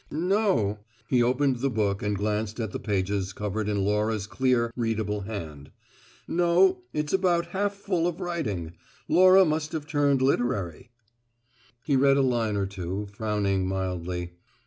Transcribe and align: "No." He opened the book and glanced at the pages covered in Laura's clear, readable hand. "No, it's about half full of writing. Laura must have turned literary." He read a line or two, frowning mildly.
"No." 0.09 0.79
He 1.09 1.21
opened 1.21 1.57
the 1.57 1.69
book 1.69 2.01
and 2.01 2.17
glanced 2.17 2.59
at 2.59 2.71
the 2.71 2.79
pages 2.79 3.33
covered 3.33 3.69
in 3.69 3.83
Laura's 3.85 4.25
clear, 4.25 4.73
readable 4.75 5.21
hand. 5.21 5.69
"No, 6.27 6.81
it's 6.91 7.13
about 7.13 7.49
half 7.49 7.75
full 7.75 8.07
of 8.07 8.19
writing. 8.19 8.73
Laura 9.07 9.45
must 9.45 9.73
have 9.73 9.85
turned 9.85 10.23
literary." 10.23 10.89
He 11.83 11.95
read 11.95 12.17
a 12.17 12.23
line 12.23 12.55
or 12.55 12.65
two, 12.65 13.09
frowning 13.13 13.67
mildly. 13.67 14.31